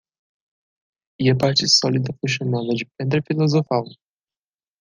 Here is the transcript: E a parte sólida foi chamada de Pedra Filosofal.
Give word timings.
E 1.23 1.29
a 1.29 1.35
parte 1.37 1.67
sólida 1.69 2.11
foi 2.19 2.27
chamada 2.27 2.73
de 2.73 2.89
Pedra 2.97 3.21
Filosofal. 3.21 3.85